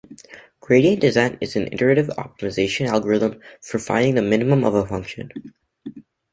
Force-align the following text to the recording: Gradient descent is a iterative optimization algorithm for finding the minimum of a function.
Gradient 0.61 0.99
descent 0.99 1.37
is 1.41 1.55
a 1.55 1.71
iterative 1.71 2.07
optimization 2.17 2.87
algorithm 2.87 3.39
for 3.61 3.77
finding 3.77 4.15
the 4.15 4.23
minimum 4.23 4.63
of 4.63 4.73
a 4.73 4.83
function. 4.83 5.29